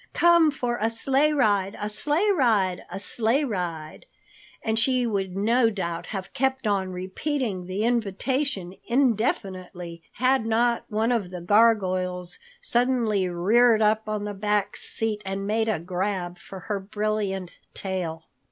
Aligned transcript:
"Come 0.15 0.49
for 0.49 0.79
a 0.81 0.89
sleigh 0.89 1.31
ride, 1.31 1.77
a 1.79 1.87
sleigh 1.87 2.31
ride, 2.31 2.81
a 2.89 2.99
sleigh 2.99 3.43
ride!" 3.43 4.07
and 4.63 4.79
she 4.79 5.05
would 5.05 5.37
no 5.37 5.69
doubt 5.69 6.07
have 6.07 6.33
kept 6.33 6.65
on 6.65 6.91
repeating 6.91 7.67
the 7.67 7.83
invitation 7.83 8.73
indefinitely 8.87 10.01
had 10.13 10.43
not 10.47 10.85
one 10.89 11.11
of 11.11 11.29
the 11.29 11.39
gargoyles 11.39 12.39
suddenly 12.61 13.29
reared 13.29 13.83
up 13.83 14.09
on 14.09 14.23
the 14.23 14.33
back 14.33 14.75
seat 14.75 15.21
and 15.23 15.45
made 15.45 15.69
a 15.69 15.77
grab 15.77 16.39
for 16.39 16.61
her 16.61 16.79
brilliant 16.79 17.57
tail. 17.75 18.25